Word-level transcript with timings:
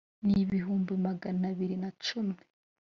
n 0.25 0.27
ibihumbi 0.43 0.93
magana 1.05 1.43
abiri 1.51 1.75
na 1.83 1.91
cumi 2.05 2.37